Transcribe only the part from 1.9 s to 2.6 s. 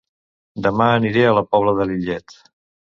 Lillet